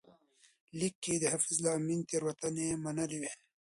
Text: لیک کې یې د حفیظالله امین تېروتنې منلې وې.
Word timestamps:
لیک 0.79 0.95
کې 1.03 1.11
یې 1.15 1.21
د 1.21 1.25
حفیظالله 1.33 1.71
امین 1.77 1.99
تېروتنې 2.09 2.67
منلې 2.83 3.17
وې. 3.21 3.31